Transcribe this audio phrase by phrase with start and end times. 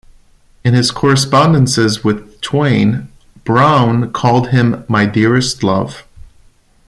[0.65, 3.07] In his correspondences with Twain,
[3.45, 6.07] Browne called him My Dearest Love.